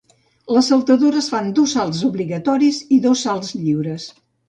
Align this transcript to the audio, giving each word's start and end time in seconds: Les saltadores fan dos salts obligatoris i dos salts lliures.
Les 0.55 0.69
saltadores 0.73 1.27
fan 1.35 1.53
dos 1.61 1.77
salts 1.79 2.01
obligatoris 2.09 2.83
i 2.99 3.03
dos 3.09 3.27
salts 3.29 3.57
lliures. 3.63 4.13